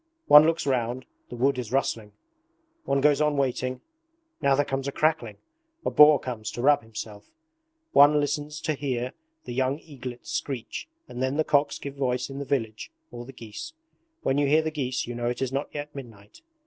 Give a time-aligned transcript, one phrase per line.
[0.25, 2.13] One looks round the wood is rustling;
[2.85, 3.81] one goes on waiting,
[4.41, 5.37] now there comes a crackling
[5.85, 7.29] a boar comes to rub himself;
[7.91, 12.39] one listens to hear the young eaglets screech and then the cocks give voice in
[12.39, 13.73] the village, or the geese.
[14.23, 16.41] When you hear the geese you know it is not yet midnight.